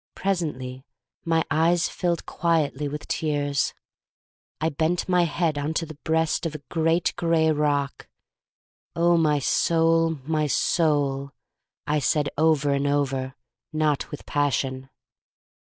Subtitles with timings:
[0.15, 0.83] Presently
[1.25, 3.75] my eyes filled quietly with tears.
[4.59, 8.07] I bent my head into the breast of a great gray rock.
[8.95, 11.33] Oh, my soul, my soul,
[11.85, 13.35] I said over and over,
[13.71, 14.89] not with passion.